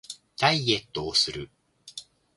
[0.39, 1.51] ダイエットをする